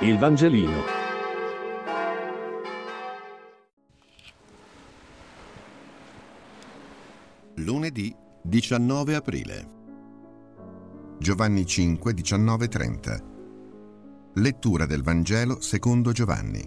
[0.00, 0.82] Il Vangelino.
[7.54, 9.68] Lunedì 19 aprile.
[11.18, 13.24] Giovanni 5, 19, 30.
[14.34, 16.62] Lettura del Vangelo secondo Giovanni.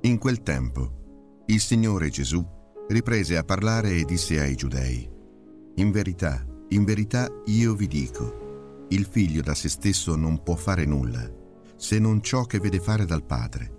[0.00, 2.44] In quel tempo, il Signore Gesù
[2.88, 5.08] riprese a parlare e disse ai giudei,
[5.76, 10.84] In verità, in verità io vi dico, il figlio da se stesso non può fare
[10.84, 11.37] nulla
[11.78, 13.76] se non ciò che vede fare dal Padre.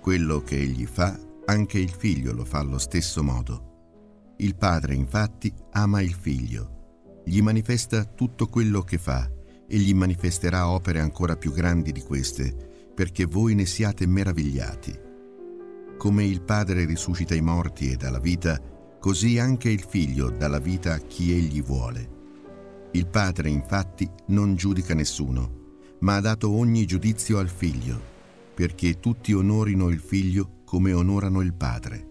[0.00, 4.34] Quello che egli fa, anche il figlio lo fa allo stesso modo.
[4.36, 9.28] Il Padre infatti ama il figlio, gli manifesta tutto quello che fa
[9.66, 12.54] e gli manifesterà opere ancora più grandi di queste,
[12.94, 15.00] perché voi ne siate meravigliati.
[15.96, 18.60] Come il Padre risuscita i morti e dà la vita,
[19.00, 22.20] così anche il Figlio dà la vita a chi egli vuole.
[22.92, 25.61] Il Padre infatti non giudica nessuno,
[26.02, 28.00] ma ha dato ogni giudizio al figlio,
[28.54, 32.06] perché tutti onorino il figlio come onorano il padre.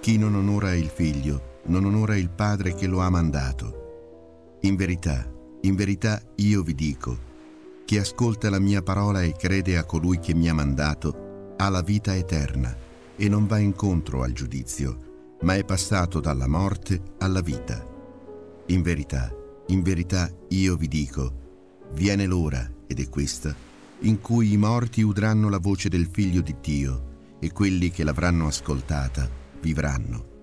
[0.00, 4.58] Chi non onora il figlio, non onora il padre che lo ha mandato.
[4.62, 5.30] In verità,
[5.62, 7.18] in verità io vi dico,
[7.84, 11.82] chi ascolta la mia parola e crede a colui che mi ha mandato, ha la
[11.82, 12.76] vita eterna
[13.16, 17.86] e non va incontro al giudizio, ma è passato dalla morte alla vita.
[18.66, 19.32] In verità,
[19.68, 21.44] in verità io vi dico,
[21.92, 23.54] viene l'ora ed è questa,
[24.00, 28.46] in cui i morti udranno la voce del Figlio di Dio e quelli che l'avranno
[28.46, 29.28] ascoltata
[29.60, 30.34] vivranno.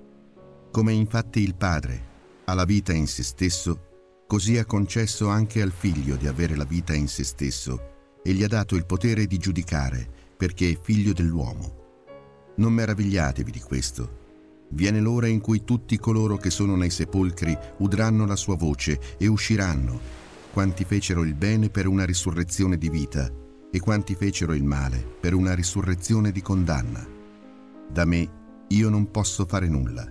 [0.71, 2.11] Come infatti il Padre
[2.45, 6.66] ha la vita in se stesso, così ha concesso anche al Figlio di avere la
[6.66, 7.91] vita in se stesso
[8.23, 11.81] e gli ha dato il potere di giudicare perché è figlio dell'uomo.
[12.55, 14.21] Non meravigliatevi di questo.
[14.69, 19.27] Viene l'ora in cui tutti coloro che sono nei sepolcri udranno la sua voce e
[19.27, 20.23] usciranno
[20.54, 23.28] quanti fecero il bene per una risurrezione di vita
[23.72, 27.04] e quanti fecero il male per una risurrezione di condanna.
[27.90, 30.08] Da me io non posso fare nulla.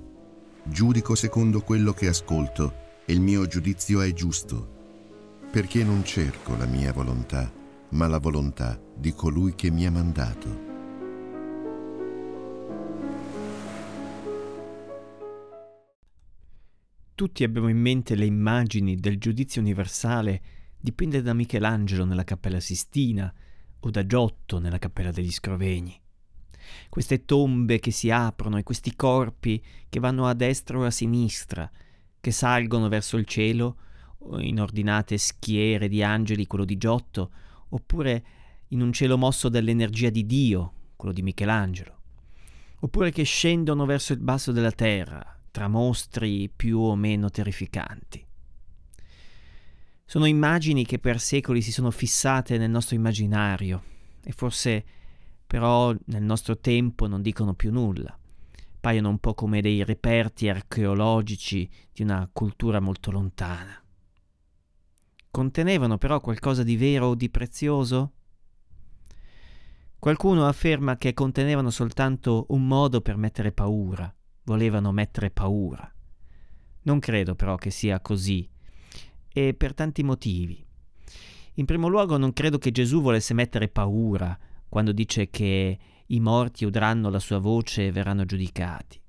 [0.65, 2.75] Giudico secondo quello che ascolto
[3.07, 7.49] e il mio giudizio è giusto, perché non cerco la mia volontà,
[7.91, 10.72] ma la volontà di colui che mi ha mandato.
[17.15, 20.41] Tutti abbiamo in mente le immagini del giudizio universale
[20.79, 23.33] dipinte da Michelangelo nella Cappella Sistina
[23.81, 26.01] o da Giotto nella Cappella degli Scrovegni.
[26.89, 31.71] Queste tombe che si aprono e questi corpi che vanno a destra o a sinistra,
[32.19, 33.77] che salgono verso il cielo
[34.39, 37.31] in ordinate schiere di angeli, quello di Giotto,
[37.69, 38.25] oppure
[38.69, 42.01] in un cielo mosso dall'energia di Dio, quello di Michelangelo,
[42.81, 48.27] oppure che scendono verso il basso della terra, tra mostri più o meno terrificanti.
[50.05, 53.83] Sono immagini che per secoli si sono fissate nel nostro immaginario
[54.25, 54.85] e forse
[55.47, 58.19] però nel nostro tempo non dicono più nulla.
[58.81, 63.81] Paiono un po' come dei reperti archeologici di una cultura molto lontana.
[65.31, 68.13] Contenevano però qualcosa di vero o di prezioso?
[69.99, 74.13] Qualcuno afferma che contenevano soltanto un modo per mettere paura,
[74.45, 75.91] volevano mettere paura.
[76.83, 78.49] Non credo però che sia così,
[79.33, 80.65] e per tanti motivi.
[81.55, 84.39] In primo luogo non credo che Gesù volesse mettere paura
[84.69, 89.01] quando dice che i morti udranno la sua voce e verranno giudicati.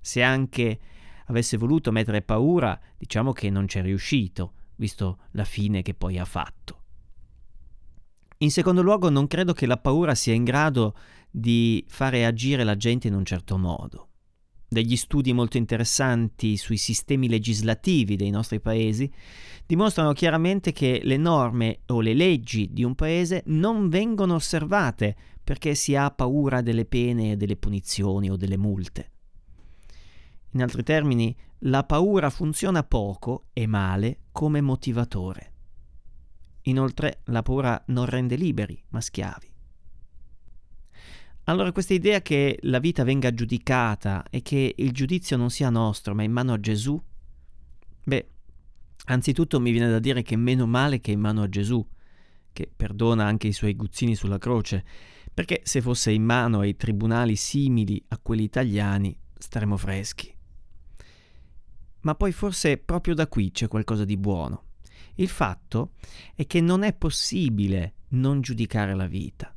[0.00, 0.80] Se anche
[1.26, 6.24] avesse voluto mettere paura, diciamo che non c'è riuscito, visto la fine che poi ha
[6.24, 6.78] fatto.
[8.38, 10.96] In secondo luogo non credo che la paura sia in grado
[11.30, 14.09] di fare agire la gente in un certo modo
[14.72, 19.12] degli studi molto interessanti sui sistemi legislativi dei nostri paesi
[19.66, 25.74] dimostrano chiaramente che le norme o le leggi di un paese non vengono osservate perché
[25.74, 29.10] si ha paura delle pene, delle punizioni o delle multe.
[30.50, 35.52] In altri termini, la paura funziona poco e male come motivatore.
[36.62, 39.49] Inoltre, la paura non rende liberi, ma schiavi.
[41.50, 46.14] Allora questa idea che la vita venga giudicata e che il giudizio non sia nostro
[46.14, 47.02] ma in mano a Gesù,
[48.04, 48.28] beh,
[49.06, 51.84] anzitutto mi viene da dire che meno male che è in mano a Gesù,
[52.52, 54.84] che perdona anche i suoi guzzini sulla croce,
[55.34, 60.32] perché se fosse in mano ai tribunali simili a quelli italiani staremmo freschi.
[62.02, 64.66] Ma poi forse proprio da qui c'è qualcosa di buono.
[65.16, 65.94] Il fatto
[66.36, 69.52] è che non è possibile non giudicare la vita.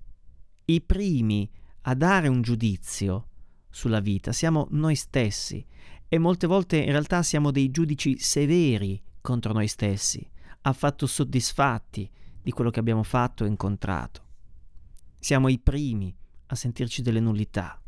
[0.65, 1.47] I primi
[1.83, 3.29] a dare un giudizio
[3.69, 5.65] sulla vita, siamo noi stessi
[6.07, 10.25] e molte volte in realtà siamo dei giudici severi contro noi stessi,
[10.61, 12.09] affatto soddisfatti
[12.41, 14.21] di quello che abbiamo fatto e incontrato.
[15.17, 16.15] Siamo i primi
[16.47, 17.81] a sentirci delle nullità.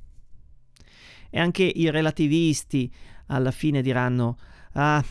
[1.30, 2.92] E anche i relativisti
[3.28, 4.38] alla fine diranno
[4.78, 5.04] Ah,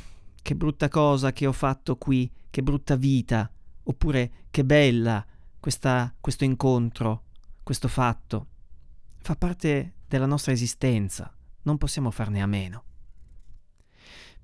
[0.42, 3.50] che brutta cosa che ho fatto qui, che brutta vita,
[3.84, 5.24] oppure che bella
[5.58, 7.24] questa, questo incontro,
[7.62, 8.48] questo fatto.
[9.24, 12.84] Fa parte della nostra esistenza, non possiamo farne a meno.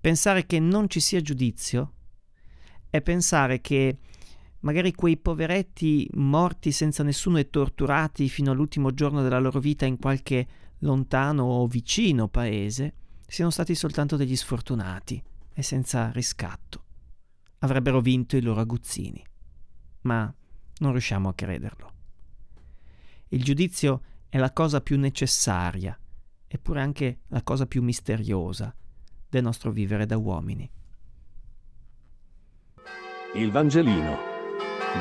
[0.00, 1.92] Pensare che non ci sia giudizio
[2.88, 3.98] è pensare che
[4.60, 9.98] magari quei poveretti morti senza nessuno e torturati fino all'ultimo giorno della loro vita in
[9.98, 10.48] qualche
[10.78, 12.94] lontano o vicino paese
[13.26, 15.22] siano stati soltanto degli sfortunati
[15.52, 16.84] e senza riscatto.
[17.58, 19.22] Avrebbero vinto i loro aguzzini.
[20.04, 20.34] Ma
[20.78, 21.92] non riusciamo a crederlo.
[23.28, 24.00] Il giudizio
[24.30, 25.98] è la cosa più necessaria,
[26.46, 28.74] eppure anche la cosa più misteriosa
[29.28, 30.70] del nostro vivere da uomini.
[33.34, 34.18] Il Vangelino.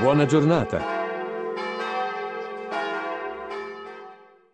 [0.01, 0.98] Buona giornata.